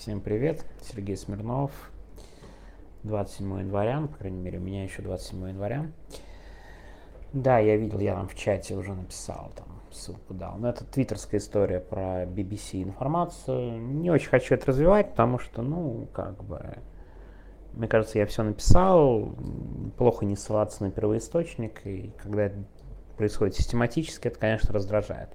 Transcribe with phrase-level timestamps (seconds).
[0.00, 1.72] Всем привет, Сергей Смирнов.
[3.02, 5.90] 27 января, по крайней мере, у меня еще 27 января.
[7.34, 10.56] Да, я видел, я там в чате уже написал, там ссылку дал.
[10.56, 13.78] Но это твиттерская история про BBC информацию.
[13.78, 16.78] Не очень хочу это развивать, потому что, ну, как бы,
[17.74, 19.34] мне кажется, я все написал.
[19.98, 22.56] Плохо не ссылаться на первоисточник, и когда это
[23.18, 25.28] происходит систематически, это, конечно, раздражает.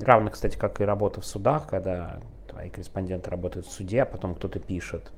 [0.00, 2.20] Равно, кстати, как и работа в судах, когда
[2.58, 5.12] твои корреспонденты работают в суде, а потом кто-то пишет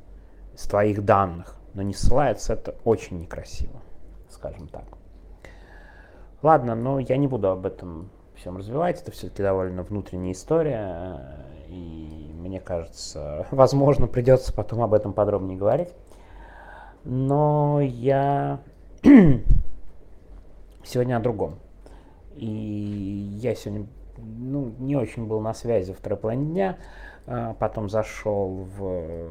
[0.55, 3.81] с твоих данных, но не ссылается, это очень некрасиво,
[4.29, 4.85] скажем так.
[6.43, 12.31] Ладно, но я не буду об этом всем развивать, это все-таки довольно внутренняя история, и
[12.35, 15.95] мне кажется, возможно, придется потом об этом подробнее говорить.
[17.05, 18.61] Но я
[20.85, 21.59] сегодня о другом.
[22.37, 22.45] И
[23.41, 23.87] я сегодня
[24.19, 26.81] ну, не очень был на связи второй половине дня, а
[27.59, 29.31] потом зашел в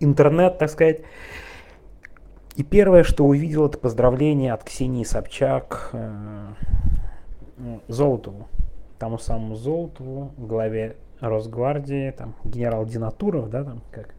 [0.00, 1.02] интернет, так сказать.
[2.56, 6.48] И первое, что увидел, это поздравление от Ксении Собчак э,
[7.88, 8.48] Золотову,
[8.98, 14.14] тому самому Золотову, главе Росгвардии, там, генерал Динатуров, да, там, как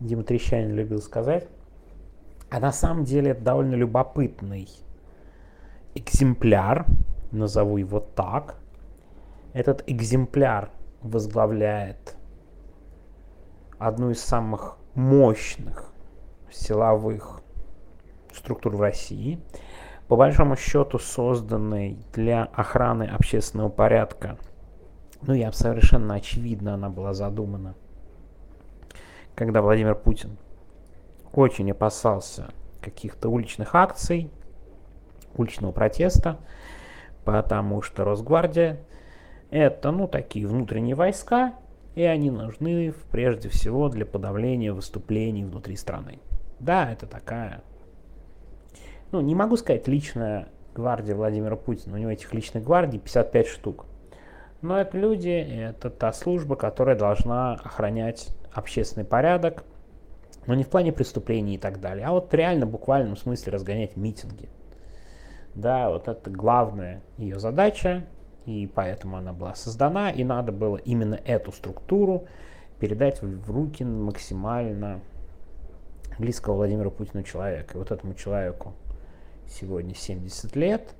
[0.00, 1.46] Дима Трещанин любил сказать.
[2.50, 4.68] А на самом деле это довольно любопытный
[5.94, 6.86] экземпляр,
[7.30, 8.56] назову его так.
[9.52, 10.70] Этот экземпляр
[11.08, 12.16] возглавляет
[13.78, 15.92] одну из самых мощных
[16.50, 17.40] силовых
[18.32, 19.40] структур в России,
[20.08, 24.38] по большому счету созданной для охраны общественного порядка.
[25.22, 27.74] Ну и совершенно очевидно она была задумана,
[29.34, 30.38] когда Владимир Путин
[31.32, 32.48] очень опасался
[32.80, 34.30] каких-то уличных акций,
[35.34, 36.38] уличного протеста,
[37.24, 38.80] потому что Росгвардия
[39.50, 41.54] это, ну, такие внутренние войска,
[41.94, 46.20] и они нужны прежде всего для подавления выступлений внутри страны.
[46.60, 47.62] Да, это такая,
[49.10, 53.86] ну, не могу сказать личная гвардия Владимира Путина, у него этих личных гвардий 55 штук.
[54.60, 59.64] Но это люди, это та служба, которая должна охранять общественный порядок,
[60.46, 64.48] но не в плане преступлений и так далее, а вот реально буквальном смысле разгонять митинги.
[65.54, 68.04] Да, вот это главная ее задача,
[68.48, 72.24] и поэтому она была создана, и надо было именно эту структуру
[72.80, 75.02] передать в руки максимально
[76.18, 77.74] близкого Владимиру Путину человека.
[77.74, 78.72] И вот этому человеку
[79.46, 80.94] сегодня 70 лет.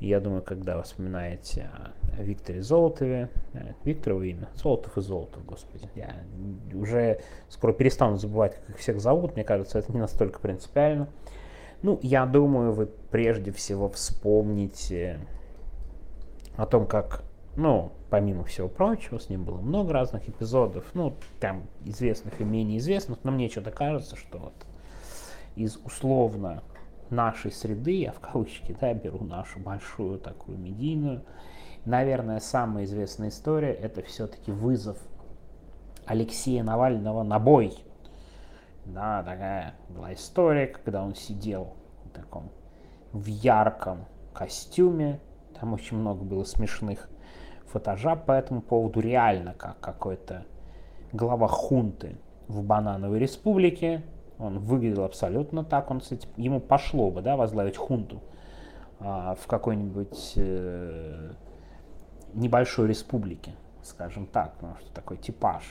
[0.00, 1.70] И я думаю, когда вы вспоминаете
[2.16, 6.16] о Викторе Золотове, э, Викторово имя, Золотов и Золотов, господи, я
[6.72, 7.20] уже
[7.50, 11.08] скоро перестану забывать, как их всех зовут, мне кажется, это не настолько принципиально.
[11.82, 15.20] Ну, я думаю, вы прежде всего вспомните
[16.56, 17.22] о том, как,
[17.56, 22.78] ну, помимо всего прочего, с ним было много разных эпизодов, ну, там, известных и менее
[22.78, 24.54] известных, но мне что-то кажется, что вот
[25.54, 26.62] из условно
[27.10, 31.22] нашей среды, я в кавычки, да, беру нашу большую такую медийную,
[31.84, 34.98] наверное, самая известная история, это все-таки вызов
[36.04, 37.74] Алексея Навального на бой.
[38.84, 41.74] Да, такая была история, когда он сидел
[42.04, 42.50] в таком
[43.12, 45.20] в ярком костюме,
[45.58, 47.08] там очень много было смешных
[47.66, 49.00] фотожаб по этому поводу.
[49.00, 50.44] Реально как какой-то
[51.12, 52.16] глава хунты
[52.48, 54.02] в Банановой республике.
[54.38, 55.90] Он выглядел абсолютно так.
[55.90, 58.20] Он, кстати, ему пошло бы, да, возглавить хунту
[59.00, 61.32] а, в какой-нибудь э,
[62.34, 63.52] небольшой республике,
[63.82, 65.62] скажем так, потому что такой типаж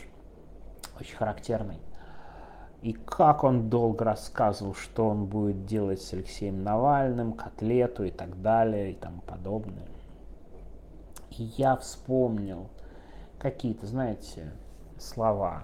[1.00, 1.78] очень характерный.
[2.86, 8.40] И как он долго рассказывал, что он будет делать с Алексеем Навальным, котлету и так
[8.44, 9.88] далее и тому подобное.
[11.32, 12.70] И я вспомнил
[13.40, 14.52] какие-то, знаете,
[15.00, 15.64] слова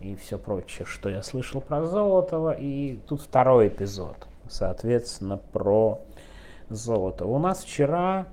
[0.00, 2.50] и все прочее, что я слышал про Золотого.
[2.50, 4.16] И тут второй эпизод,
[4.48, 6.00] соответственно, про
[6.68, 7.26] Золото.
[7.26, 8.26] У нас вчера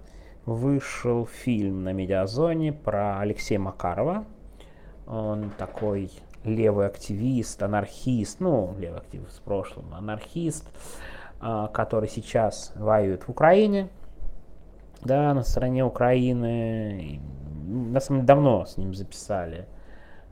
[0.47, 4.25] вышел фильм на Медиазоне про Алексея Макарова.
[5.05, 6.11] Он такой
[6.43, 10.65] левый активист, анархист, ну, левый активист в прошлом, анархист,
[11.39, 13.89] а, который сейчас воюет в Украине,
[15.01, 17.19] да, на стороне Украины.
[17.65, 19.67] На самом деле давно с ним записали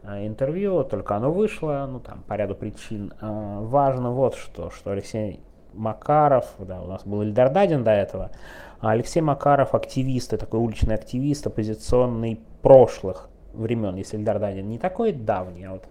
[0.03, 3.13] а, интервью, только оно вышло, ну там по ряду причин.
[3.21, 5.41] А, важно вот что, что Алексей
[5.73, 8.31] Макаров, да, у нас был Ильдар Дадин до этого,
[8.79, 15.65] Алексей Макаров активист, такой уличный активист, оппозиционный прошлых времен, если Ильдар Дадин не такой давний,
[15.65, 15.83] а вот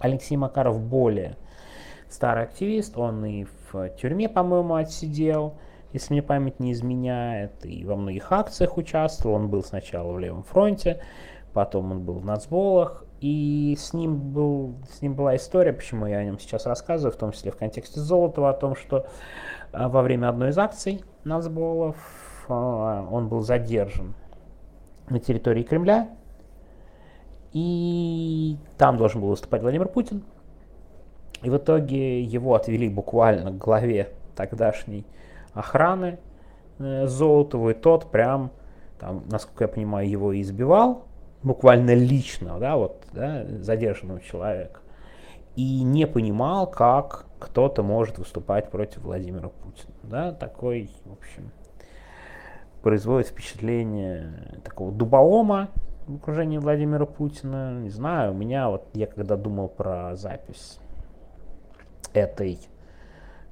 [0.00, 1.36] Алексей Макаров более
[2.08, 5.54] старый активист, он и в тюрьме, по-моему, отсидел,
[5.92, 10.42] если мне память не изменяет, и во многих акциях участвовал, он был сначала в Левом
[10.42, 11.00] фронте,
[11.52, 16.18] потом он был в нацболах, и с ним, был, с ним была история, почему я
[16.18, 19.06] о нем сейчас рассказываю, в том числе в контексте Золотого, о том, что
[19.72, 21.96] а, во время одной из акций нацболов
[22.48, 24.14] а, он был задержан
[25.10, 26.08] на территории Кремля,
[27.52, 30.22] и там должен был выступать Владимир Путин.
[31.42, 35.06] И в итоге его отвели буквально к главе тогдашней
[35.52, 36.18] охраны
[36.78, 38.50] э, Золотову, и тот прям,
[38.98, 41.04] там, насколько я понимаю, его избивал,
[41.42, 44.80] буквально лично, да, вот, да, задержанного человека,
[45.56, 51.50] и не понимал, как кто-то может выступать против Владимира Путина, да, такой, в общем,
[52.82, 55.70] производит впечатление такого дуболома
[56.10, 60.78] в окружении Владимира Путина, не знаю, у меня вот, я когда думал про запись
[62.12, 62.58] этой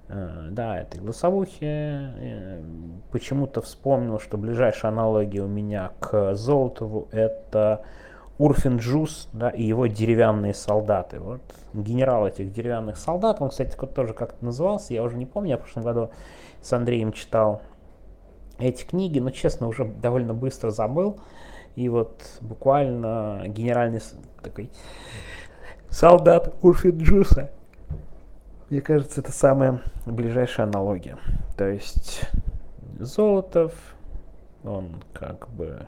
[0.08, 1.64] Э, да, этой голосовухи.
[1.64, 2.62] Э,
[3.12, 7.82] почему-то вспомнил, что ближайшая аналогия у меня к Золотову это
[8.38, 11.20] Урфин Джус да, и его деревянные солдаты.
[11.20, 11.43] Вот
[11.75, 15.61] генерал этих деревянных солдат, он, кстати, тоже как-то назывался, я уже не помню, я в
[15.61, 16.11] прошлом году
[16.62, 17.61] с Андреем читал
[18.58, 21.20] эти книги, но, честно, уже довольно быстро забыл.
[21.78, 24.00] И вот буквально генеральный
[24.42, 24.69] такой
[25.88, 27.52] солдат Урфин Джуса
[28.69, 31.19] мне кажется, это самая ближайшая аналогия.
[31.56, 32.22] То есть
[32.98, 33.72] Золотов,
[34.64, 35.86] он как бы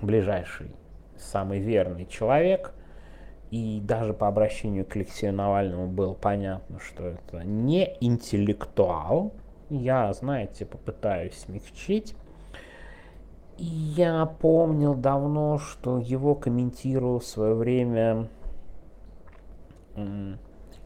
[0.00, 0.74] ближайший,
[1.18, 2.72] самый верный человек.
[3.50, 9.34] И даже по обращению к Алексею Навальному было понятно, что это не интеллектуал.
[9.68, 12.16] Я, знаете, попытаюсь смягчить.
[13.58, 18.28] И я помнил давно, что его комментировал в свое время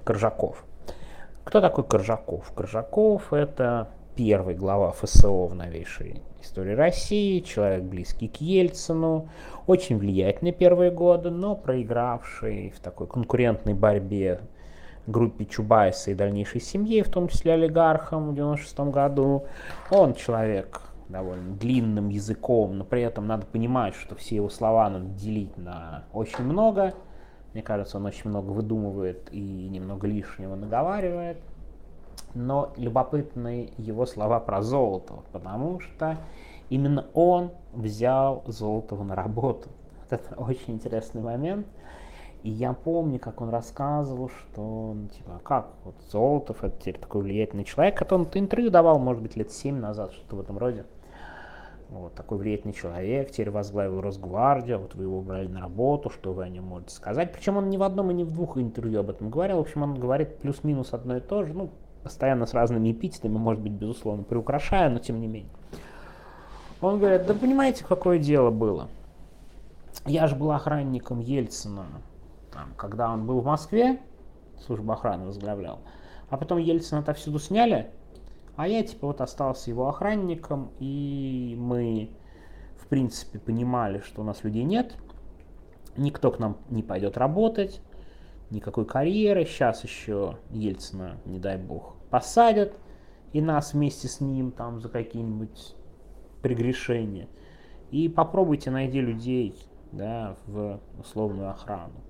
[0.05, 0.65] Коржаков.
[1.45, 2.53] Кто такой Коржаков?
[2.55, 9.29] Коржаков это первый глава ФСО в новейшей истории России, человек близкий к Ельцину,
[9.67, 14.41] очень влиятельный первые годы, но проигравший в такой конкурентной борьбе
[15.07, 19.45] группе Чубайса и дальнейшей семье, в том числе олигархам в 96 году.
[19.91, 25.07] Он человек довольно длинным языком, но при этом надо понимать, что все его слова надо
[25.07, 26.95] делить на очень много–
[27.53, 31.39] мне кажется, он очень много выдумывает и немного лишнего наговаривает.
[32.35, 36.17] Но любопытны его слова про Золотого, потому что
[36.69, 39.69] именно он взял Золотого на работу.
[40.11, 41.67] Вот это очень интересный момент.
[42.43, 47.23] И я помню, как он рассказывал, что, ну, типа, как, вот Золотов, это теперь такой
[47.23, 50.85] влиятельный человек, который он интервью давал, может быть, лет 7 назад, что-то в этом роде.
[51.91, 56.45] Вот, такой влиятельный человек, теперь возглавил Росгвардию, вот вы его брали на работу, что вы
[56.45, 57.33] о нем можете сказать.
[57.33, 59.57] Причем он ни в одном и ни в двух интервью об этом говорил.
[59.57, 61.71] В общем, он говорит плюс-минус одно и то же, ну,
[62.05, 65.51] постоянно с разными эпитетами, может быть, безусловно, приукрашая, но тем не менее.
[66.81, 68.89] Он говорит, да понимаете, какое дело было?
[70.07, 71.87] Я же был охранником Ельцина,
[72.53, 73.99] там, когда он был в Москве,
[74.65, 75.81] службу охраны возглавлял,
[76.29, 77.91] а потом Ельцина отовсюду сняли,
[78.57, 82.11] а я типа вот остался его охранником, и мы
[82.77, 84.97] в принципе понимали, что у нас людей нет,
[85.97, 87.81] никто к нам не пойдет работать,
[88.51, 89.45] никакой карьеры.
[89.45, 92.73] Сейчас еще Ельцина, не дай бог, посадят,
[93.33, 95.75] и нас вместе с ним там за какие-нибудь
[96.43, 97.29] прегрешения.
[97.91, 99.55] И попробуйте найти людей
[99.93, 102.01] да, в условную охрану.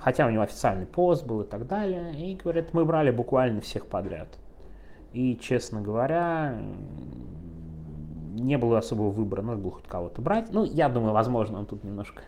[0.00, 2.14] Хотя у него официальный пост был и так далее.
[2.14, 4.28] И говорят, мы брали буквально всех подряд.
[5.12, 6.58] И, честно говоря,
[8.32, 10.52] не было особого выбора, надо было хоть кого-то брать.
[10.52, 12.22] Ну, я думаю, возможно, он тут немножко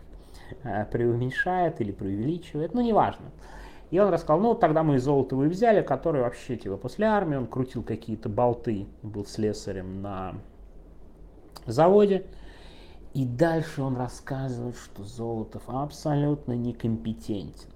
[0.63, 3.25] э, преуменьшает или преувеличивает, но неважно.
[3.91, 7.47] И он рассказал, ну, тогда мы Золотого и взяли, который вообще, типа, после армии, он
[7.47, 10.35] крутил какие-то болты, был слесарем на
[11.65, 12.25] заводе.
[13.13, 17.69] И дальше он рассказывает, что Золотов абсолютно некомпетентен.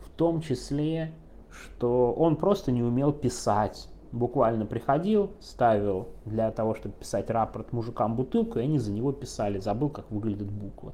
[0.00, 1.12] В том числе,
[1.50, 8.16] что он просто не умел писать буквально приходил, ставил для того, чтобы писать рапорт мужикам
[8.16, 10.92] бутылку, и они за него писали, забыл, как выглядит буква.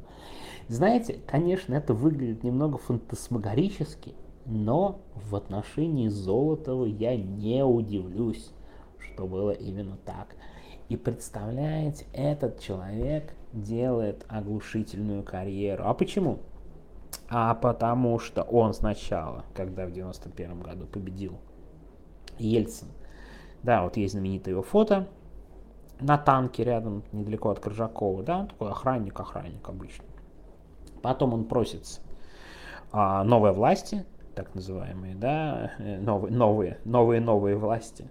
[0.68, 4.14] Знаете, конечно, это выглядит немного фантасмагорически,
[4.46, 8.50] но в отношении Золотого я не удивлюсь,
[8.98, 10.34] что было именно так.
[10.88, 15.84] И представляете, этот человек делает оглушительную карьеру.
[15.86, 16.40] А почему?
[17.28, 21.38] А потому что он сначала, когда в 91 году победил
[22.38, 22.88] Ельцин,
[23.64, 25.08] да, вот есть знаменитое его фото
[26.00, 30.06] на танке рядом, недалеко от Коржакова, да, такой охранник, охранник обычный.
[31.02, 32.00] Потом он просится
[32.92, 34.04] а, новой власти,
[34.34, 38.10] так называемые, да, э, новые, новые, новые, новые власти.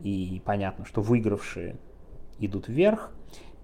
[0.00, 1.76] И понятно, что выигравшие
[2.38, 3.12] идут вверх.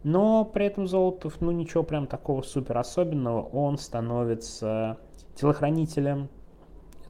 [0.03, 4.99] Но при этом Золотов, ну ничего прям такого супер особенного, он становится
[5.35, 6.29] телохранителем,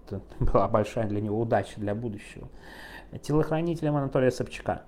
[0.06, 2.48] это была большая для него удача для будущего,
[3.18, 4.82] телохранителем Анатолия Собчака.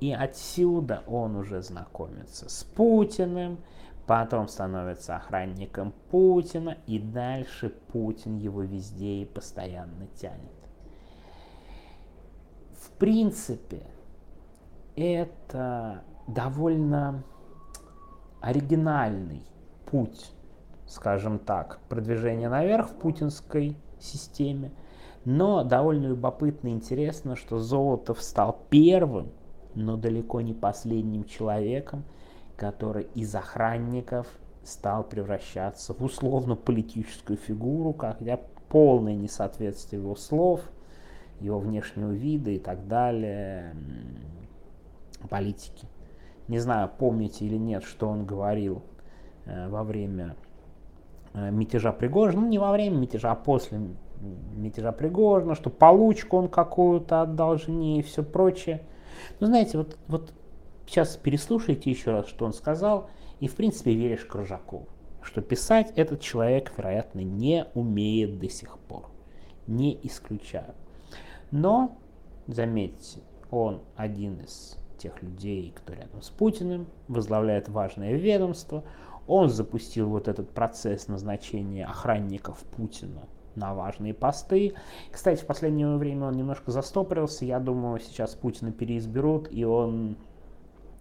[0.00, 3.58] И отсюда он уже знакомится с Путиным,
[4.06, 10.40] потом становится охранником Путина, и дальше Путин его везде и постоянно тянет.
[12.80, 13.82] В принципе,
[14.96, 17.22] это довольно
[18.40, 19.42] оригинальный
[19.86, 20.32] путь,
[20.86, 24.72] скажем так, продвижения наверх в путинской системе.
[25.24, 29.30] Но довольно любопытно и интересно, что Золотов стал первым,
[29.74, 32.04] но далеко не последним человеком,
[32.56, 34.26] который из охранников
[34.62, 40.62] стал превращаться в условно-политическую фигуру, когда полное несоответствие его слов,
[41.40, 43.74] его внешнего вида и так далее,
[45.28, 45.86] политики.
[46.48, 48.82] Не знаю, помните или нет, что он говорил
[49.46, 50.36] э, во время
[51.32, 53.80] э, мятежа Пригожина, ну не во время мятежа, а после
[54.20, 58.82] мятежа Пригожина, что получку он какую-то отдал жене и все прочее.
[59.40, 60.32] Ну знаете, вот, вот
[60.86, 63.08] сейчас переслушайте еще раз, что он сказал,
[63.40, 64.88] и в принципе веришь Кружакову,
[65.22, 69.10] что писать этот человек, вероятно, не умеет до сих пор.
[69.66, 70.74] Не исключаю.
[71.50, 71.96] Но,
[72.46, 78.84] заметьте, он один из тех людей, кто рядом с Путиным, возглавляет важное ведомство.
[79.26, 83.22] Он запустил вот этот процесс назначения охранников Путина
[83.54, 84.74] на важные посты.
[85.10, 87.44] Кстати, в последнее время он немножко застопорился.
[87.44, 90.16] Я думаю, сейчас Путина переизберут, и он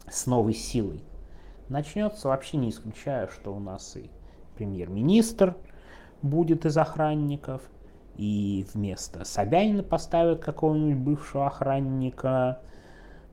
[0.10, 1.04] с новой силой
[1.68, 2.28] начнется.
[2.28, 4.10] Вообще не исключаю, что у нас и
[4.56, 5.56] премьер-министр
[6.22, 7.62] будет из охранников,
[8.16, 12.60] и вместо Собянина поставят какого-нибудь бывшего охранника,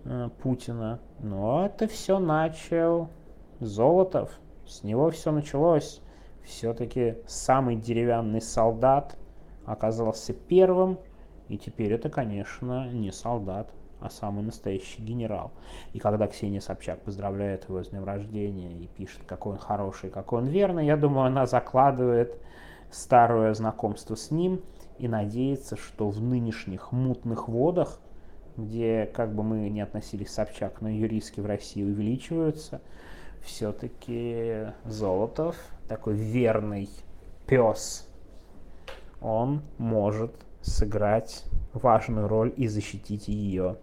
[0.09, 1.01] Э, Путина.
[1.19, 3.09] Но это все начал
[3.59, 4.31] Золотов.
[4.67, 6.01] С него все началось.
[6.47, 9.17] Все-таки самый деревянный солдат
[9.65, 10.99] оказался первым.
[11.49, 15.53] И теперь это, конечно, не солдат, а самый настоящий генерал.
[15.93, 20.41] И когда Ксения Собчак поздравляет его с днем рождения и пишет, какой он хороший, какой
[20.41, 22.39] он верный, я думаю, она закладывает
[22.91, 24.63] старое знакомство с ним
[24.99, 28.01] и надеется, что в нынешних мутных водах
[28.57, 32.81] где, как бы мы ни относились Собчак, но ее риски в России увеличиваются,
[33.43, 35.57] все-таки Золотов,
[35.89, 36.89] такой верный
[37.47, 38.09] пес,
[39.21, 43.77] он может сыграть важную роль и защитить ее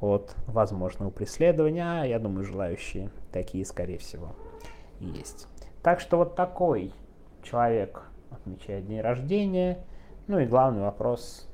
[0.00, 2.04] от возможного преследования.
[2.04, 4.34] Я думаю, желающие такие, скорее всего,
[5.00, 5.48] есть.
[5.82, 6.92] Так что вот такой
[7.42, 9.84] человек отмечает день рождения.
[10.26, 11.48] Ну и главный вопрос,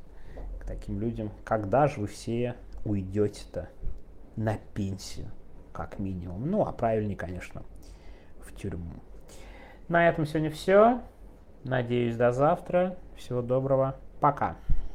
[0.61, 3.69] к таким людям, когда же вы все уйдете-то
[4.37, 5.27] на пенсию,
[5.73, 6.51] как минимум.
[6.51, 7.63] Ну, а правильнее, конечно,
[8.41, 8.95] в тюрьму.
[9.89, 11.01] На этом сегодня все.
[11.65, 12.97] Надеюсь, до завтра.
[13.17, 13.97] Всего доброго.
[14.21, 14.57] Пока.